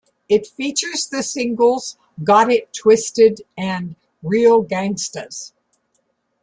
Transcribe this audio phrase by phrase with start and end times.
[0.27, 5.51] It features the singles "Got It Twisted" and "Real Gangstaz.